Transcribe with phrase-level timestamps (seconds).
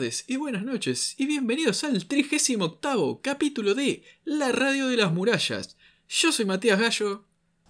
[0.00, 5.76] tardes y buenas noches y bienvenidos al 38 capítulo de La Radio de las Murallas.
[6.08, 7.24] Yo soy Matías Gallo.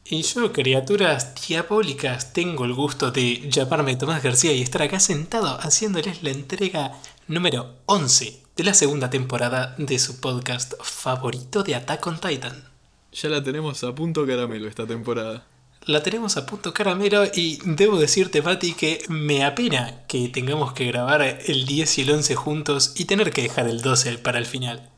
[0.04, 5.58] Y yo, criaturas diabólicas, tengo el gusto de llamarme Tomás García y estar acá sentado
[5.60, 6.92] haciéndoles la entrega
[7.26, 12.64] número 11 de la segunda temporada de su podcast favorito de Attack on Titan.
[13.12, 15.48] Ya la tenemos a punto caramelo esta temporada.
[15.86, 20.84] La tenemos a punto caramelo y debo decirte, Pati, que me apena que tengamos que
[20.84, 24.46] grabar el 10 y el 11 juntos y tener que dejar el 12 para el
[24.46, 24.90] final.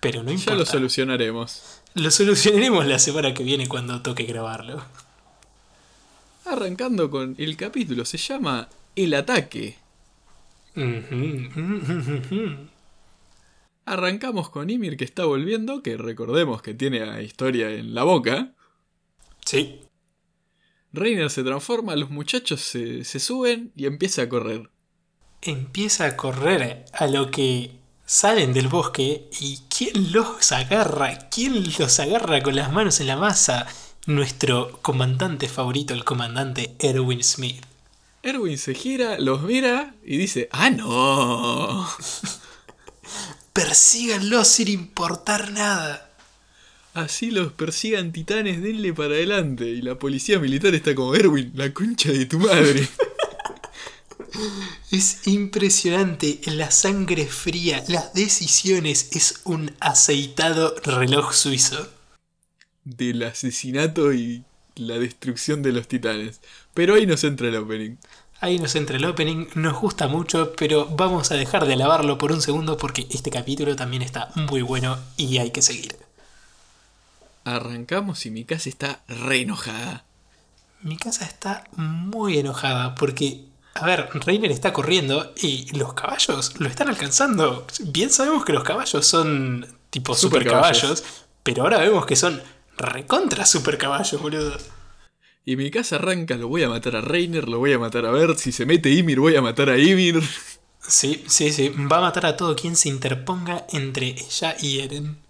[0.00, 0.52] Pero no importa.
[0.52, 1.80] Ya lo solucionaremos.
[1.94, 4.84] Lo solucionaremos la semana que viene cuando toque grabarlo.
[6.44, 9.78] Arrancando con el capítulo, se llama El ataque.
[13.86, 18.52] Arrancamos con Ymir que está volviendo, que recordemos que tiene a historia en la boca.
[19.44, 19.85] Sí.
[20.96, 24.70] Reiner se transforma, los muchachos se, se suben y empieza a correr.
[25.42, 27.70] Empieza a correr a lo que
[28.06, 31.28] salen del bosque y ¿quién los agarra?
[31.28, 33.66] ¿Quién los agarra con las manos en la masa?
[34.06, 37.64] Nuestro comandante favorito, el comandante Erwin Smith.
[38.22, 41.88] Erwin se gira, los mira y dice, ¡Ah, no!
[43.52, 46.05] Persíganlos sin importar nada.
[46.96, 49.66] Así los persigan titanes, denle para adelante.
[49.66, 52.88] Y la policía militar está como, Erwin, la concha de tu madre.
[54.90, 61.88] Es impresionante, la sangre fría, las decisiones, es un aceitado reloj suizo.
[62.84, 66.40] Del asesinato y la destrucción de los titanes.
[66.74, 67.96] Pero ahí nos entra el opening.
[68.40, 72.32] Ahí nos entra el opening, nos gusta mucho, pero vamos a dejar de alabarlo por
[72.32, 76.05] un segundo porque este capítulo también está muy bueno y hay que seguir.
[77.46, 80.04] Arrancamos y mi casa está re enojada.
[80.82, 86.66] Mi casa está muy enojada porque, a ver, Reiner está corriendo y los caballos lo
[86.66, 87.64] están alcanzando.
[87.84, 91.04] Bien sabemos que los caballos son tipo super, caballos,
[91.44, 92.42] pero ahora vemos que son
[92.76, 94.56] recontra super caballos, boludo.
[95.44, 98.10] Y mi casa arranca, lo voy a matar a Reiner, lo voy a matar a
[98.10, 100.20] Bert, si se mete Ymir voy a matar a Ymir.
[100.80, 105.25] Sí, sí, sí, va a matar a todo quien se interponga entre ella y Eren.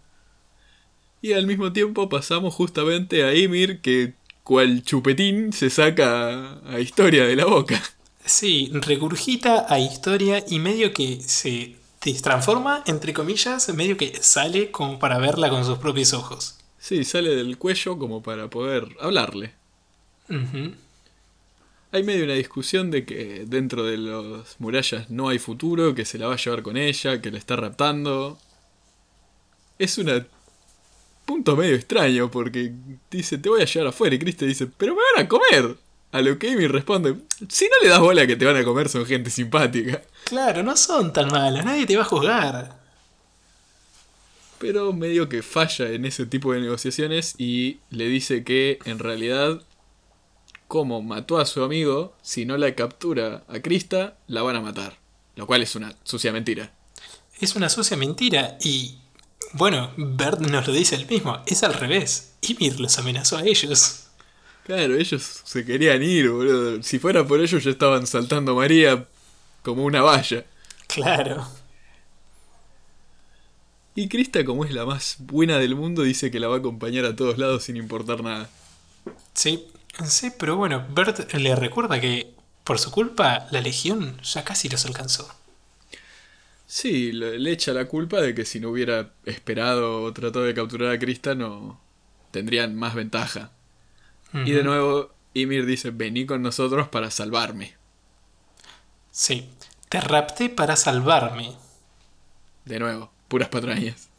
[1.26, 4.14] Y al mismo tiempo pasamos justamente a Ymir que
[4.44, 7.82] cual chupetín se saca a historia de la boca.
[8.24, 11.74] Sí, regurgita a historia y medio que se
[12.22, 16.58] transforma, entre comillas, medio que sale como para verla con sus propios ojos.
[16.78, 19.50] Sí, sale del cuello como para poder hablarle.
[21.90, 26.18] Hay medio una discusión de que dentro de las murallas no hay futuro, que se
[26.18, 28.38] la va a llevar con ella, que la está raptando.
[29.80, 30.08] Es un
[31.26, 32.72] punto medio extraño porque
[33.10, 35.76] dice, te voy a llevar afuera y Chris te dice, pero me van a comer.
[36.12, 37.16] A lo que Amy responde,
[37.48, 40.02] si no le das bola que te van a comer son gente simpática.
[40.24, 42.80] Claro, no son tan malas, nadie te va a juzgar.
[44.58, 49.60] Pero medio que falla en ese tipo de negociaciones y le dice que en realidad
[50.68, 54.98] como mató a su amigo, si no la captura a Krista, la van a matar.
[55.36, 56.72] Lo cual es una sucia mentira.
[57.40, 58.98] Es una sucia mentira y...
[59.52, 62.32] Bueno, Bert nos lo dice él mismo, es al revés.
[62.42, 64.04] Ymir los amenazó a ellos.
[64.64, 66.82] Claro, ellos se querían ir, boludo.
[66.82, 69.06] Si fuera por ellos ya estaban saltando a María
[69.62, 70.44] como una valla.
[70.88, 71.46] Claro.
[73.94, 77.04] Y Krista, como es la más buena del mundo, dice que la va a acompañar
[77.04, 78.50] a todos lados sin importar nada.
[79.32, 79.66] Sí,
[80.04, 82.34] Sí, pero bueno, Bert le recuerda que
[82.64, 85.28] por su culpa la Legión ya casi los alcanzó.
[86.66, 90.90] Sí, le echa la culpa de que si no hubiera esperado o tratado de capturar
[90.90, 91.80] a Krista no
[92.32, 93.52] tendrían más ventaja.
[94.32, 97.76] Y de nuevo Ymir dice, vení con nosotros para salvarme.
[99.10, 99.48] Sí,
[99.88, 101.54] te rapté para salvarme.
[102.66, 104.10] De nuevo, puras patrañas.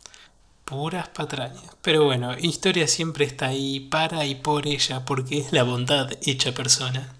[0.65, 1.75] Puras patrañas.
[1.81, 6.53] Pero bueno, historia siempre está ahí para y por ella, porque es la bondad hecha
[6.53, 7.16] persona.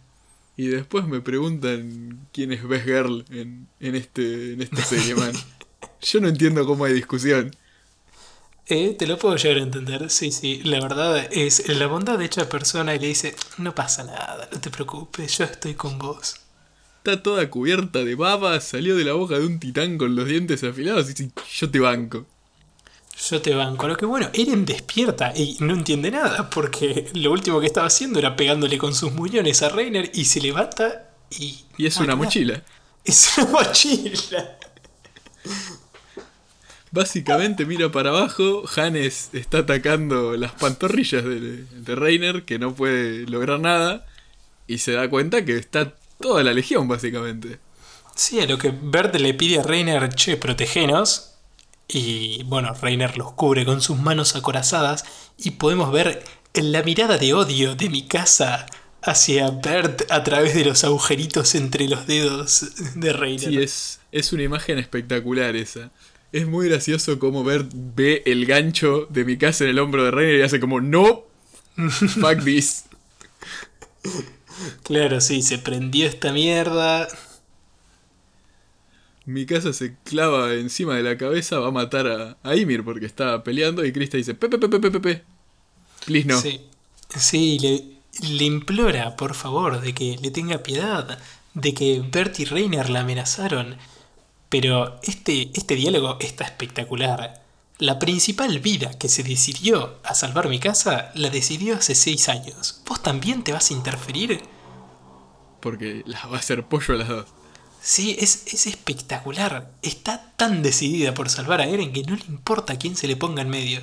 [0.57, 5.31] Y después me preguntan quién es Best Girl en, en, este, en esta serie, man.
[6.01, 7.55] Yo no entiendo cómo hay discusión.
[8.65, 10.61] Eh, te lo puedo llegar a entender, sí, sí.
[10.63, 14.71] La verdad es la bondad hecha persona y le dice, no pasa nada, no te
[14.71, 16.41] preocupes, yo estoy con vos.
[16.97, 20.63] Está toda cubierta de baba, salió de la boca de un titán con los dientes
[20.63, 22.25] afilados y dice, yo te banco.
[23.19, 23.87] Yo te banco.
[23.87, 28.19] Lo que bueno, Eren despierta y no entiende nada porque lo último que estaba haciendo
[28.19, 31.59] era pegándole con sus muñones a Reiner y se levanta y...
[31.77, 32.63] Y es una mochila.
[33.03, 34.57] Es una mochila.
[36.91, 43.25] Básicamente mira para abajo, Hannes está atacando las pantorrillas de, de Reiner que no puede
[43.27, 44.05] lograr nada
[44.67, 47.59] y se da cuenta que está toda la legión básicamente.
[48.15, 51.36] Sí, a lo que Bert le pide a Reiner, che, protegenos.
[51.87, 55.05] Y bueno, Reiner los cubre con sus manos acorazadas
[55.37, 56.23] y podemos ver
[56.53, 58.65] la mirada de odio de mi casa
[59.01, 63.49] hacia Bert a través de los agujeritos entre los dedos de Reiner.
[63.49, 65.91] Sí, es, es una imagen espectacular esa.
[66.33, 70.11] Es muy gracioso como Bert ve el gancho de mi casa en el hombro de
[70.11, 71.23] Reiner y hace como, no,
[72.19, 72.83] fuck this.
[74.83, 77.07] Claro, sí, se prendió esta mierda.
[79.27, 83.05] Mi casa se clava encima de la cabeza, va a matar a, a Ymir porque
[83.05, 85.23] está peleando y Krista dice, pepe, pepe, pepe, pepe.
[86.05, 86.39] Please no.
[86.39, 86.61] Sí,
[87.09, 87.97] sí le,
[88.29, 91.19] le implora, por favor, de que le tenga piedad,
[91.53, 93.75] de que Bert y Reiner la amenazaron.
[94.47, 97.43] Pero este, este diálogo está espectacular.
[97.79, 102.81] La principal vida que se decidió a salvar mi casa la decidió hace seis años.
[102.87, 104.41] ¿Vos también te vas a interferir?
[105.59, 107.25] Porque la va a hacer pollo a las dos.
[107.81, 109.71] Sí, es, es espectacular.
[109.81, 113.41] Está tan decidida por salvar a Eren que no le importa quién se le ponga
[113.41, 113.81] en medio.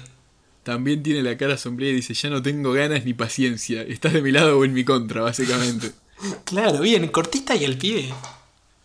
[0.62, 3.82] También tiene la cara sombría y dice, ya no tengo ganas ni paciencia.
[3.82, 5.92] Estás de mi lado o en mi contra, básicamente.
[6.44, 8.14] Claro, bien, cortita y al pie.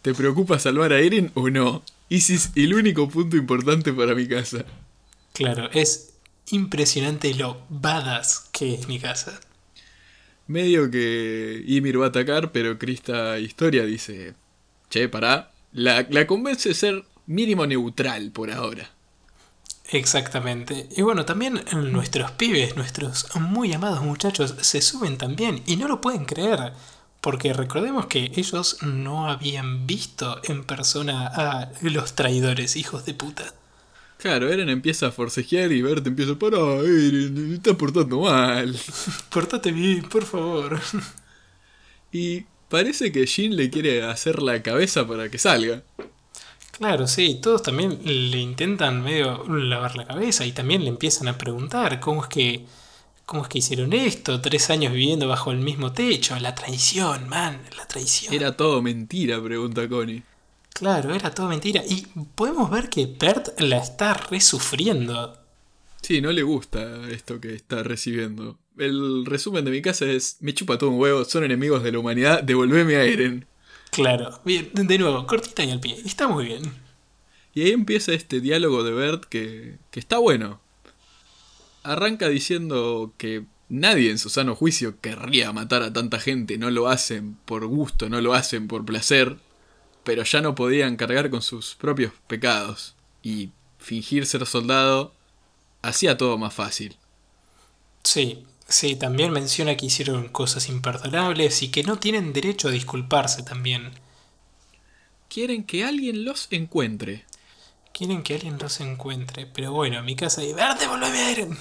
[0.01, 1.83] ¿Te preocupa salvar a Eren o no?
[2.09, 4.65] Es el único punto importante para mi casa.
[5.31, 6.13] Claro, es
[6.49, 9.39] impresionante lo badass que es mi casa.
[10.47, 14.33] Medio que Ymir va a atacar, pero Krista Historia dice,
[14.89, 15.51] che, pará.
[15.71, 18.89] La, la convence de ser mínimo neutral por ahora.
[19.91, 20.87] Exactamente.
[20.95, 26.01] Y bueno, también nuestros pibes, nuestros muy amados muchachos, se suben también y no lo
[26.01, 26.73] pueden creer.
[27.21, 33.43] Porque recordemos que ellos no habían visto en persona a los traidores, hijos de puta.
[34.17, 38.77] Claro, Eren empieza a forcejear y Bert empieza a parar, Eren, está portando mal.
[39.29, 40.79] Portate bien, por favor.
[42.11, 45.83] Y parece que Jin le quiere hacer la cabeza para que salga.
[46.71, 51.37] Claro, sí, todos también le intentan medio lavar la cabeza y también le empiezan a
[51.37, 52.65] preguntar cómo es que
[53.25, 57.61] cómo es que hicieron esto, tres años viviendo bajo el mismo techo, la traición, man,
[57.77, 58.33] la traición.
[58.33, 60.23] Era todo mentira, pregunta Connie.
[60.73, 65.37] Claro, era todo mentira y podemos ver que Bert la está resufriendo.
[66.01, 68.57] Sí, no le gusta esto que está recibiendo.
[68.79, 71.99] El resumen de mi casa es, me chupa todo un huevo, son enemigos de la
[71.99, 73.45] humanidad, devolveme a Eren.
[73.91, 76.61] Claro, bien, de nuevo, cortita y al pie, está muy bien.
[77.53, 80.61] Y ahí empieza este diálogo de Bert que, que está bueno.
[81.83, 86.87] Arranca diciendo que nadie en su sano juicio querría matar a tanta gente, no lo
[86.87, 89.37] hacen por gusto, no lo hacen por placer,
[90.03, 92.95] pero ya no podían cargar con sus propios pecados.
[93.21, 95.13] Y fingir ser soldado
[95.81, 96.95] hacía todo más fácil.
[98.03, 103.43] Sí, sí, también menciona que hicieron cosas imperdonables y que no tienen derecho a disculparse
[103.43, 103.91] también.
[105.27, 107.25] Quieren que alguien los encuentre.
[107.93, 111.57] Quieren que alguien los encuentre, pero bueno, en mi casa de verde, volveme a Eren.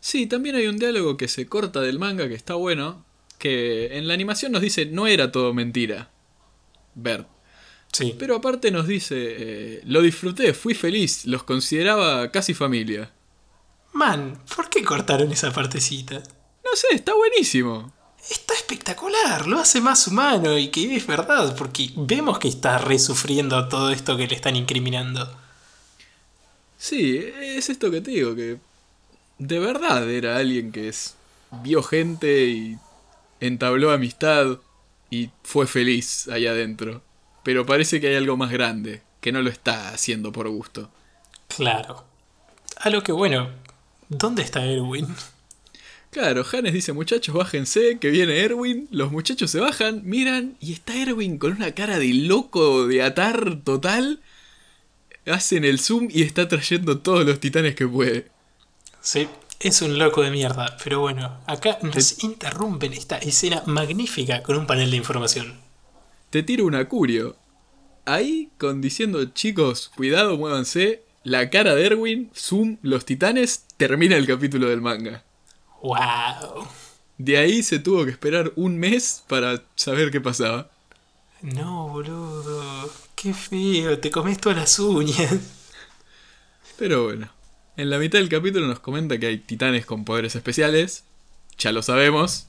[0.00, 3.04] Sí, también hay un diálogo que se corta del manga que está bueno,
[3.38, 6.10] que en la animación nos dice no era todo mentira.
[6.94, 7.28] Bert.
[7.92, 8.14] Sí.
[8.18, 13.12] Pero aparte nos dice, eh, lo disfruté, fui feliz, los consideraba casi familia.
[13.92, 16.16] Man, ¿por qué cortaron esa partecita?
[16.64, 17.92] No sé, está buenísimo.
[18.30, 23.68] Está espectacular, lo hace más humano y que es verdad, porque vemos que está resufriendo
[23.68, 25.28] todo esto que le están incriminando.
[26.78, 28.58] Sí, es esto que te digo, que
[29.38, 31.14] de verdad era alguien que es,
[31.62, 32.78] vio gente y
[33.40, 34.58] entabló amistad
[35.10, 37.02] y fue feliz allá adentro.
[37.42, 40.90] Pero parece que hay algo más grande, que no lo está haciendo por gusto.
[41.48, 42.04] Claro.
[42.76, 43.50] A lo que bueno,
[44.18, 45.08] ¿dónde está Erwin?
[46.10, 48.86] Claro, Hannes dice, muchachos, bájense, que viene Erwin.
[48.90, 53.60] Los muchachos se bajan, miran, y está Erwin con una cara de loco, de atar
[53.64, 54.20] total.
[55.24, 58.30] Hacen el zoom y está trayendo todos los titanes que puede.
[59.00, 59.26] Sí,
[59.58, 64.66] es un loco de mierda, pero bueno, acá nos interrumpen esta escena magnífica con un
[64.66, 65.60] panel de información.
[66.28, 67.36] Te tiro un acurio.
[68.04, 74.26] Ahí, con diciendo, chicos, cuidado, muévanse, la cara de Erwin, zoom, los titanes, termina el
[74.26, 75.22] capítulo del manga.
[75.82, 76.66] ¡Wow!
[77.18, 80.70] De ahí se tuvo que esperar un mes para saber qué pasaba.
[81.42, 82.90] No, boludo.
[83.14, 85.32] Qué feo, te comes todas las uñas.
[86.78, 87.30] Pero bueno,
[87.76, 91.04] en la mitad del capítulo nos comenta que hay titanes con poderes especiales,
[91.58, 92.48] ya lo sabemos,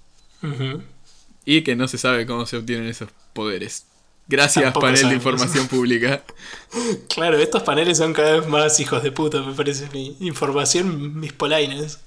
[1.46, 3.86] y que no se sabe cómo se obtienen esos poderes.
[4.28, 6.24] Gracias, Tampoco panel de información pública.
[7.14, 11.32] Claro, estos paneles son cada vez más hijos de puta, me parece mi información, mis
[11.32, 12.00] polainas.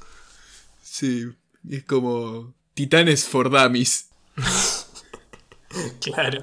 [0.83, 1.27] Sí,
[1.71, 4.09] es como Titanes for Dummies.
[6.01, 6.43] Claro.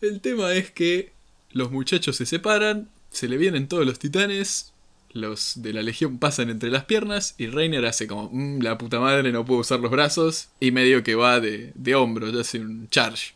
[0.00, 1.12] El tema es que
[1.52, 4.72] los muchachos se separan, se le vienen todos los titanes,
[5.12, 8.98] los de la legión pasan entre las piernas y Reiner hace como, "Mm, la puta
[9.00, 12.58] madre, no puedo usar los brazos y medio que va de, de hombro, ya hace
[12.58, 13.34] un charge.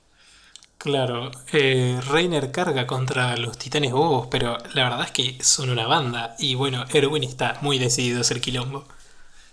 [0.83, 5.87] Claro, eh, Reiner carga contra los titanes bobos, pero la verdad es que son una
[5.87, 6.35] banda.
[6.41, 8.85] Y bueno, Erwin está muy decidido a hacer quilombo.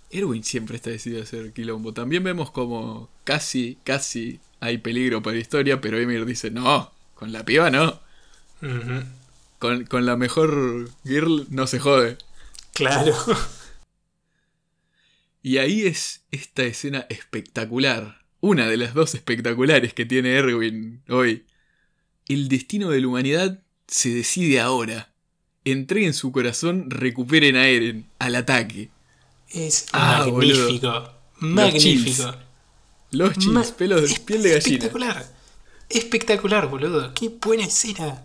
[0.09, 1.93] Erwin siempre está decidido a hacer quilombo.
[1.93, 7.31] También vemos como casi, casi hay peligro para la historia, pero Emir dice, no, con
[7.31, 7.99] la piba no.
[9.59, 12.17] Con, con la mejor girl no se jode.
[12.73, 13.13] Claro.
[15.41, 18.18] Y ahí es esta escena espectacular.
[18.41, 21.45] Una de las dos espectaculares que tiene Erwin hoy.
[22.27, 25.11] El destino de la humanidad se decide ahora.
[25.65, 28.89] Entreguen su corazón, recuperen a Eren, al ataque.
[29.49, 31.11] Es Ah, magnífico.
[31.39, 32.35] Magnífico.
[33.11, 34.59] Los chills, Ma- pelos de es- piel de gallina.
[34.77, 35.25] Espectacular.
[35.89, 37.13] Espectacular, boludo.
[37.13, 38.23] Qué buena escena.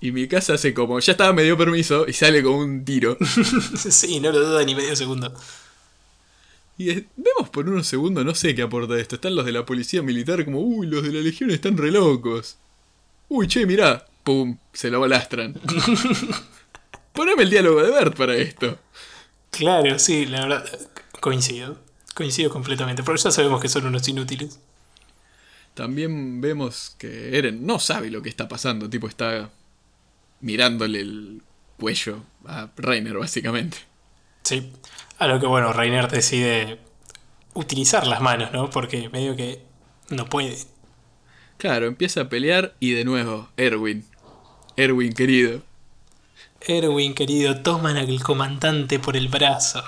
[0.00, 3.16] Y mi casa hace como, ya estaba, me dio permiso, y sale con un tiro.
[3.90, 5.32] sí, no lo duda ni medio segundo.
[6.80, 9.16] Y es- vemos por unos segundos, no sé qué aporta esto.
[9.16, 12.56] Están los de la policía militar como, uy, los de la legión están re locos.
[13.28, 14.06] Uy, che, mirá.
[14.24, 15.54] Pum, se lo balastran.
[17.12, 18.78] Poneme el diálogo de Bert para esto.
[19.50, 20.64] Claro, sí, la verdad.
[21.20, 21.76] Coincido.
[22.14, 23.02] Coincido completamente.
[23.02, 24.58] Porque ya sabemos que son unos inútiles.
[25.74, 28.88] También vemos que Eren no sabe lo que está pasando.
[28.88, 29.50] Tipo, está
[30.40, 31.42] mirándole el
[31.78, 33.76] cuello a Reiner, básicamente.
[34.50, 34.72] Sí.
[35.20, 36.80] A lo que, bueno, Reiner decide
[37.54, 38.68] utilizar las manos, ¿no?
[38.68, 39.62] Porque medio que
[40.08, 40.58] no puede.
[41.56, 44.04] Claro, empieza a pelear y de nuevo, Erwin.
[44.76, 45.62] Erwin querido.
[46.62, 49.84] Erwin, querido, toman al comandante por el brazo.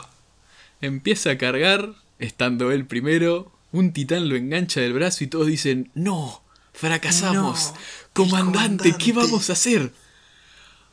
[0.81, 3.51] Empieza a cargar, estando él primero.
[3.73, 6.41] Un titán lo engancha del brazo y todos dicen, no,
[6.73, 7.73] fracasamos.
[7.73, 9.13] No, el comandante, ¿qué comandante".
[9.13, 9.93] vamos a hacer?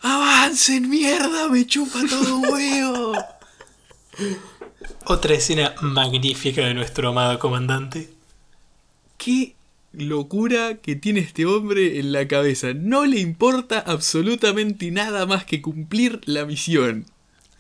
[0.02, 1.50] ¡Avancen, mierda!
[1.50, 3.14] ¡Me chupa todo huevo!
[5.06, 8.10] Otra escena magnífica de nuestro amado comandante.
[9.18, 9.56] ¡Qué
[9.92, 12.74] locura que tiene este hombre en la cabeza!
[12.74, 17.06] No le importa absolutamente nada más que cumplir la misión.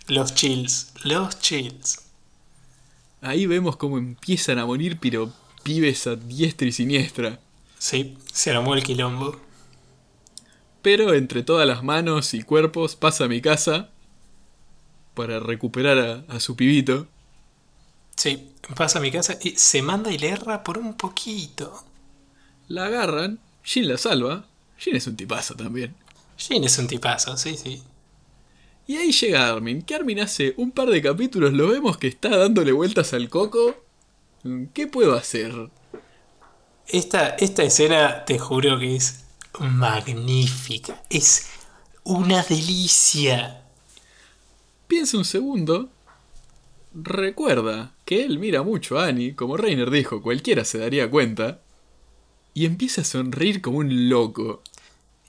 [0.07, 2.01] Los chills, los chills.
[3.21, 5.31] Ahí vemos cómo empiezan a morir, pero
[5.63, 7.39] pibes a diestra y siniestra.
[7.77, 9.39] Sí, se armó el quilombo.
[10.81, 13.89] Pero entre todas las manos y cuerpos pasa a mi casa
[15.13, 17.07] para recuperar a, a su pibito.
[18.15, 21.85] Sí, pasa a mi casa y se manda y le erra por un poquito.
[22.67, 24.45] La agarran, Jin la salva.
[24.77, 25.95] Jin es un tipazo también.
[26.37, 27.81] Jin es un tipazo, sí, sí.
[28.87, 32.35] Y ahí llega Armin, que Armin hace un par de capítulos, lo vemos que está
[32.35, 33.75] dándole vueltas al coco.
[34.73, 35.53] ¿Qué puedo hacer?
[36.87, 39.25] Esta, esta escena, te juro que es
[39.59, 41.03] magnífica.
[41.09, 41.47] Es
[42.03, 43.63] una delicia.
[44.89, 45.87] Piensa un segundo.
[46.95, 51.61] Recuerda que él mira mucho a Annie, como Reiner dijo, cualquiera se daría cuenta.
[52.55, 54.63] Y empieza a sonreír como un loco.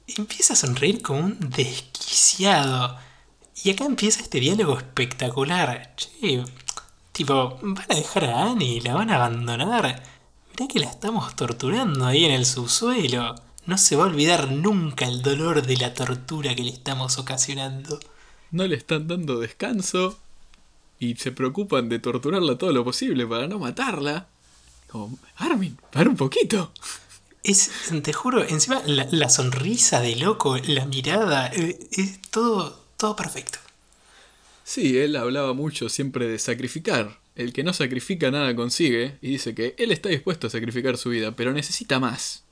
[0.07, 2.97] Empieza a sonreír como un desquiciado.
[3.63, 5.95] Y acá empieza este diálogo espectacular.
[5.95, 6.43] Che,
[7.13, 10.03] tipo, van a dejar a Annie, la van a abandonar.
[10.53, 13.35] Mirá que la estamos torturando ahí en el subsuelo.
[13.67, 18.01] No se va a olvidar nunca el dolor de la tortura que le estamos ocasionando.
[18.51, 20.19] No le están dando descanso.
[20.99, 24.29] Y se preocupan de torturarla todo lo posible para no matarla.
[24.87, 26.73] Como, Armin, para un poquito.
[27.43, 27.71] Es,
[28.03, 33.59] te juro, encima la, la sonrisa de loco, la mirada, eh, es todo, todo perfecto.
[34.63, 37.19] Sí, él hablaba mucho siempre de sacrificar.
[37.35, 39.19] El que no sacrifica nada consigue.
[39.23, 42.45] Y dice que él está dispuesto a sacrificar su vida, pero necesita más.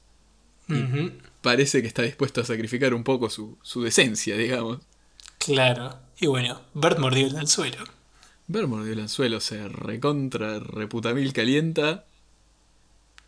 [1.42, 4.80] Parece que está dispuesto a sacrificar un poco su, su decencia, digamos.
[5.48, 5.94] Claro.
[6.20, 7.82] Y bueno, Bert mordió el anzuelo.
[8.48, 12.04] Ver mordió el anzuelo, se recontra reputamil calienta.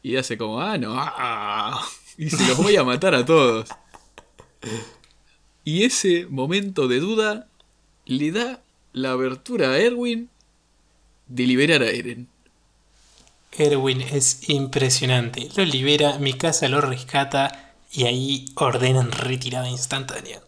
[0.02, 1.82] Y hace como, ah, no, ah",
[2.18, 3.68] y se los voy a matar a todos.
[5.64, 7.46] Y ese momento de duda
[8.04, 8.60] le da
[8.92, 10.28] la abertura a Erwin
[11.26, 12.28] de liberar a Eren.
[13.52, 15.48] Erwin es impresionante.
[15.56, 20.42] Lo libera, mi casa lo rescata y ahí ordenan retirada instantánea.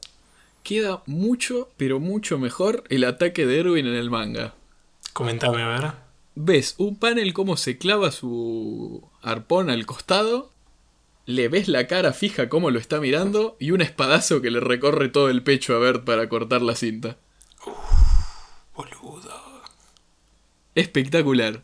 [0.62, 4.54] Queda mucho, pero mucho mejor el ataque de Erwin en el manga.
[5.12, 5.92] Comentame, a ver.
[6.34, 10.50] Ves un panel como se clava su arpón al costado,
[11.26, 15.08] le ves la cara fija como lo está mirando y un espadazo que le recorre
[15.08, 17.16] todo el pecho a Bert para cortar la cinta.
[18.74, 19.62] Boludo.
[20.74, 21.62] Espectacular.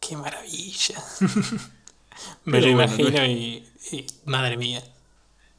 [0.00, 1.02] Qué maravilla.
[2.44, 4.82] Me Pero lo bueno, imagino no y, y- Madre mía.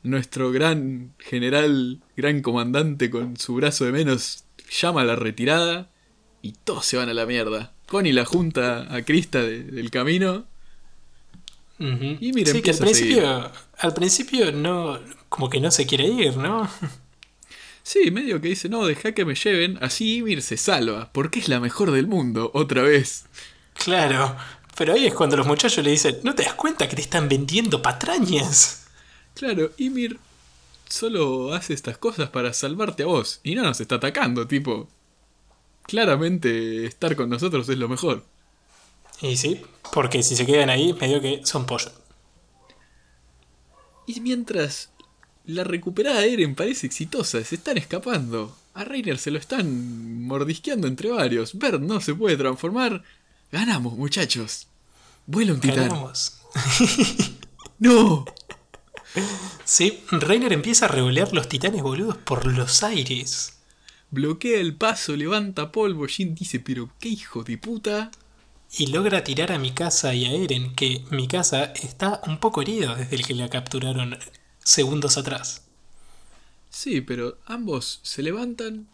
[0.03, 5.89] Nuestro gran general, gran comandante con su brazo de menos, llama a la retirada
[6.41, 7.73] y todos se van a la mierda.
[7.87, 10.45] Connie la junta a Krista del camino.
[11.79, 16.35] Y mira, sí, que al principio, al principio no, como que no se quiere ir,
[16.35, 16.69] ¿no?
[17.83, 21.47] Sí, medio que dice, no, deja que me lleven, así Ymir se salva, porque es
[21.47, 23.25] la mejor del mundo, otra vez.
[23.73, 24.35] Claro,
[24.77, 27.27] pero ahí es cuando los muchachos le dicen, ¿no te das cuenta que te están
[27.27, 28.88] vendiendo patrañas?
[29.39, 30.19] Claro, Ymir
[30.89, 34.89] solo hace estas cosas para salvarte a vos, y no nos está atacando, tipo,
[35.83, 38.25] claramente estar con nosotros es lo mejor.
[39.21, 39.61] Y sí,
[39.93, 41.89] porque si se quedan ahí, medio que son pollo.
[44.07, 44.89] Y mientras
[45.45, 48.53] la recuperada Eren parece exitosa, se están escapando.
[48.73, 51.57] A Reiner se lo están mordisqueando entre varios.
[51.57, 53.03] Bert no se puede transformar.
[53.53, 54.67] Ganamos, muchachos.
[55.27, 55.87] Vuela un titán.
[55.87, 56.41] Ganamos.
[57.79, 58.25] ¡No!
[59.65, 63.59] Sí, Reiner empieza a revolear los titanes boludos por los aires.
[64.11, 66.07] Bloquea el paso, levanta polvo.
[66.07, 68.11] Jin dice, pero qué hijo de puta.
[68.77, 73.15] Y logra tirar a Mikasa y a Eren, que Mikasa está un poco herido desde
[73.15, 74.17] el que la capturaron
[74.63, 75.63] segundos atrás.
[76.69, 78.87] Sí, pero ambos se levantan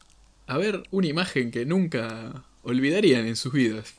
[0.47, 3.95] a ver una imagen que nunca olvidarían en sus vidas.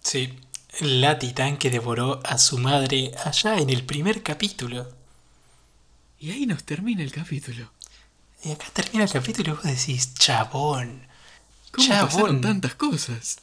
[0.00, 0.34] Sí,
[0.80, 4.88] la titán que devoró a su madre allá en el primer capítulo.
[6.24, 7.70] Y ahí nos termina el capítulo.
[8.42, 11.06] Y acá termina el capítulo y vos decís, chabón.
[11.70, 13.40] ¿Cómo pasaron tantas cosas?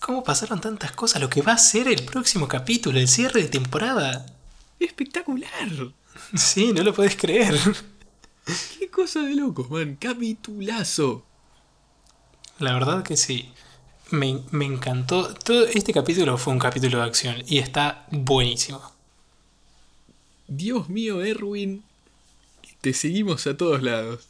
[0.00, 1.20] ¿Cómo pasaron tantas cosas?
[1.20, 4.24] Lo que va a ser el próximo capítulo, el cierre de temporada.
[4.80, 5.50] Espectacular.
[6.34, 7.54] Sí, no lo puedes creer.
[8.78, 9.96] Qué cosa de locos, man.
[9.96, 11.26] Capitulazo.
[12.58, 13.52] La verdad que sí.
[14.10, 15.34] Me, me, encantó.
[15.34, 18.80] Todo este capítulo fue un capítulo de acción y está buenísimo.
[20.48, 21.84] Dios mío, Erwin.
[22.82, 24.26] Te seguimos a todos lados.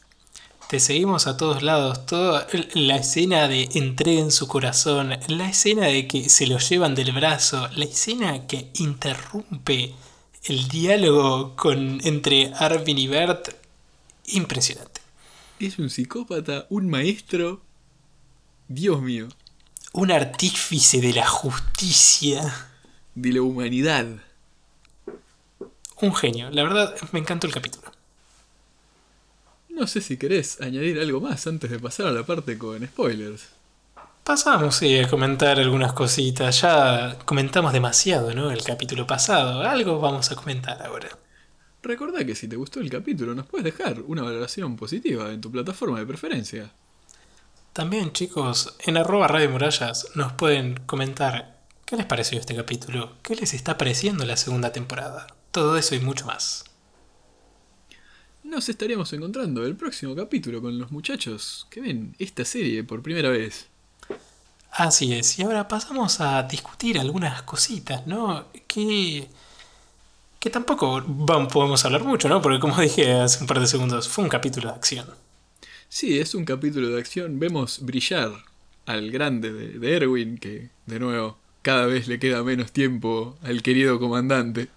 [0.69, 2.05] Te seguimos a todos lados.
[2.05, 5.15] Toda la escena de entreguen su corazón.
[5.29, 7.67] La escena de que se lo llevan del brazo.
[7.75, 9.95] La escena que interrumpe
[10.45, 13.55] el diálogo con, entre Arvin y Bert,
[14.27, 15.01] impresionante.
[15.59, 17.63] Es un psicópata, un maestro.
[18.69, 19.29] Dios mío.
[19.95, 22.69] Un artífice de la justicia.
[23.15, 24.09] De la humanidad.
[26.03, 26.51] Un genio.
[26.51, 27.92] La verdad, me encantó el capítulo.
[29.75, 33.49] No sé si querés añadir algo más antes de pasar a la parte con spoilers.
[34.23, 36.61] Pasamos, sí, a comentar algunas cositas.
[36.61, 38.51] Ya comentamos demasiado, ¿no?
[38.51, 39.63] El capítulo pasado.
[39.63, 41.09] Algo vamos a comentar ahora.
[41.83, 45.51] Recordá que si te gustó el capítulo nos puedes dejar una valoración positiva en tu
[45.51, 46.71] plataforma de preferencia.
[47.73, 53.35] También, chicos, en arroba Radio Murallas nos pueden comentar qué les pareció este capítulo, qué
[53.35, 55.27] les está pareciendo la segunda temporada.
[55.51, 56.65] Todo eso y mucho más.
[58.53, 63.31] Nos estaríamos encontrando el próximo capítulo con los muchachos que ven esta serie por primera
[63.31, 63.69] vez.
[64.73, 68.45] Así es, y ahora pasamos a discutir algunas cositas, ¿no?
[68.67, 69.27] Que,
[70.39, 71.03] que tampoco
[71.51, 72.43] podemos hablar mucho, ¿no?
[72.43, 75.07] Porque como dije hace un par de segundos, fue un capítulo de acción.
[75.89, 77.39] Sí, es un capítulo de acción.
[77.39, 78.33] Vemos brillar
[78.85, 83.63] al grande de, de Erwin, que de nuevo cada vez le queda menos tiempo al
[83.63, 84.69] querido comandante.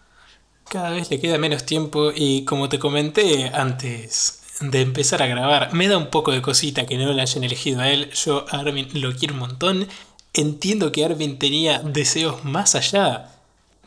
[0.70, 5.74] Cada vez le queda menos tiempo y como te comenté antes de empezar a grabar.
[5.74, 8.10] Me da un poco de cosita que no le hayan elegido a él.
[8.12, 9.88] Yo a Arvin lo quiero un montón.
[10.34, 13.32] Entiendo que Arvin tenía deseos más allá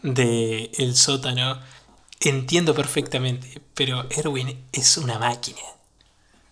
[0.02, 1.60] de el sótano.
[2.20, 5.60] Entiendo perfectamente, pero Erwin es una máquina.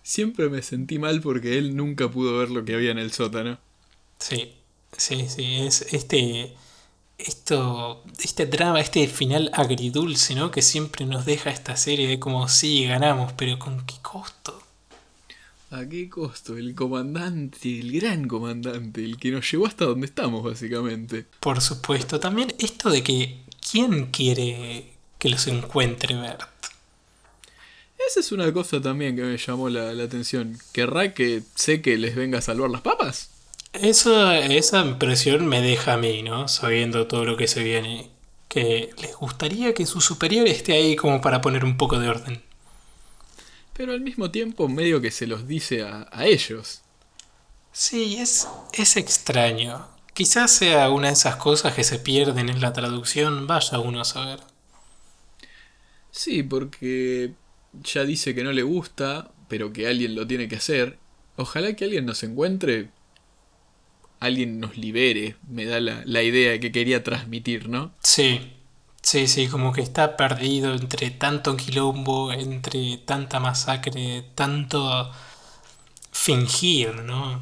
[0.01, 3.57] Siempre me sentí mal porque él nunca pudo ver lo que había en el sótano.
[4.19, 4.53] Sí,
[4.95, 6.55] sí, sí, es este
[7.17, 10.51] esto, este drama, este final agridulce, ¿no?
[10.51, 14.61] Que siempre nos deja esta serie de como sí, ganamos, pero ¿con qué costo?
[15.71, 16.57] ¿A qué costo?
[16.57, 21.25] El comandante, el gran comandante, el que nos llevó hasta donde estamos, básicamente.
[21.41, 22.19] Por supuesto.
[22.19, 26.47] También esto de que ¿quién quiere que los encuentre Bert?
[28.07, 30.57] Esa es una cosa también que me llamó la, la atención.
[30.71, 33.31] ¿Querrá que sé que les venga a salvar las papas?
[33.71, 36.49] Eso, esa impresión me deja a mí, ¿no?
[36.49, 38.11] Sabiendo todo lo que se viene.
[38.49, 42.43] Que les gustaría que su superior esté ahí como para poner un poco de orden.
[43.73, 46.81] Pero al mismo tiempo medio que se los dice a, a ellos.
[47.71, 49.87] Sí, es, es extraño.
[50.13, 54.05] Quizás sea una de esas cosas que se pierden en la traducción, vaya uno a
[54.05, 54.41] saber.
[56.11, 57.35] Sí, porque
[57.73, 60.99] ya dice que no le gusta, pero que alguien lo tiene que hacer.
[61.35, 62.91] Ojalá que alguien nos encuentre
[64.19, 67.93] alguien nos libere, me da la, idea que quería transmitir, ¿no?
[68.03, 68.53] Sí,
[69.01, 75.09] Sí, sí, como que está perdido entre tanto quilombo, entre tanta masacre, tanto
[76.11, 77.41] fingir, ¿no?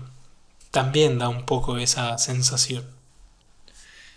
[0.69, 2.85] También da un poco esa sensación.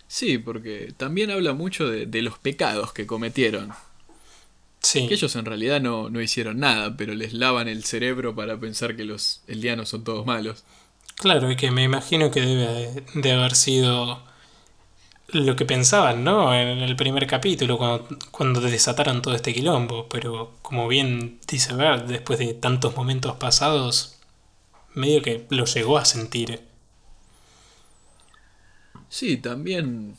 [0.09, 3.73] Sí, porque también habla mucho de, de los pecados que cometieron.
[4.81, 5.09] Sí.
[5.09, 8.97] Que ellos en realidad no, no hicieron nada, pero les lavan el cerebro para pensar
[8.97, 10.65] que los eldianos son todos malos.
[11.19, 14.23] Claro, y que me imagino que debe de haber sido
[15.29, 16.55] lo que pensaban, ¿no?
[16.55, 20.09] En el primer capítulo, cuando, cuando desataron todo este quilombo.
[20.09, 24.17] Pero como bien dice Bert, después de tantos momentos pasados,
[24.95, 26.63] medio que lo llegó a sentir.
[29.09, 30.17] Sí, también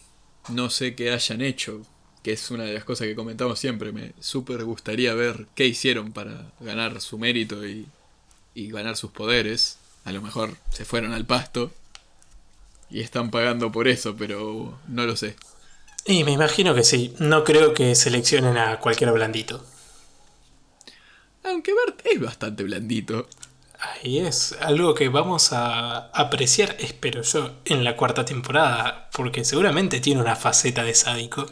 [0.49, 1.85] no sé qué hayan hecho,
[2.23, 3.91] que es una de las cosas que comentamos siempre.
[3.91, 7.87] Me súper gustaría ver qué hicieron para ganar su mérito y,
[8.55, 9.78] y ganar sus poderes.
[10.05, 11.71] A lo mejor se fueron al pasto
[12.89, 15.35] y están pagando por eso, pero no lo sé.
[16.05, 19.63] Y me imagino que sí, no creo que seleccionen a cualquier blandito.
[21.43, 23.27] Aunque Bert es bastante blandito.
[23.79, 29.99] Ahí es algo que vamos a apreciar, espero yo, en la cuarta temporada, porque seguramente
[30.01, 31.45] tiene una faceta de sádico.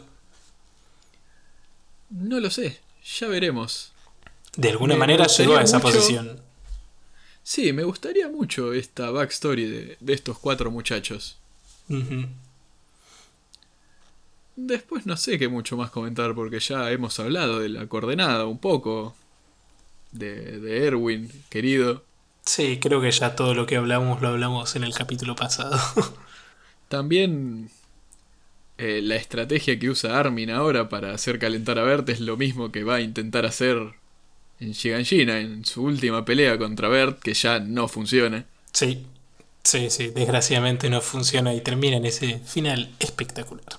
[2.10, 2.80] No lo sé,
[3.18, 3.92] ya veremos.
[4.56, 6.42] De alguna Me manera llegó a esa mucho- posición.
[7.48, 11.38] Sí, me gustaría mucho esta backstory de, de estos cuatro muchachos.
[14.54, 18.58] Después no sé qué mucho más comentar porque ya hemos hablado de la coordenada un
[18.58, 19.16] poco.
[20.12, 22.04] De, de Erwin, querido.
[22.44, 25.80] Sí, creo que ya todo lo que hablamos lo hablamos en el capítulo pasado.
[26.90, 27.70] También
[28.76, 32.70] eh, la estrategia que usa Armin ahora para hacer calentar a Bert es lo mismo
[32.70, 33.94] que va a intentar hacer
[34.60, 38.44] en Shiganshina, en su última pelea contra Bert, que ya no funciona.
[38.72, 39.06] sí,
[39.64, 43.78] sí, sí, desgraciadamente no funciona y termina en ese final espectacular.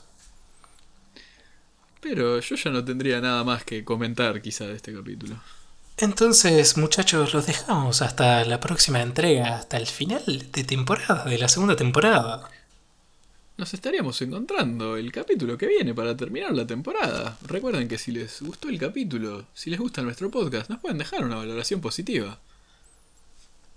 [2.02, 5.42] Pero yo ya no tendría nada más que comentar quizá de este capítulo.
[5.98, 11.50] Entonces, muchachos, los dejamos hasta la próxima entrega, hasta el final de temporada, de la
[11.50, 12.50] segunda temporada.
[13.60, 17.38] Nos estaríamos encontrando el capítulo que viene para terminar la temporada.
[17.46, 21.26] Recuerden que si les gustó el capítulo, si les gusta nuestro podcast, nos pueden dejar
[21.26, 22.40] una valoración positiva.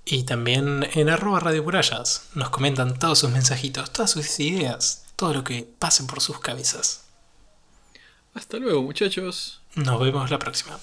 [0.04, 5.34] Y también en arroba Radio Purallas nos comentan todos sus mensajitos, todas sus ideas, todo
[5.34, 7.02] lo que pase por sus cabezas.
[8.34, 9.62] Hasta luego muchachos.
[9.74, 10.78] Nos vemos la próxima.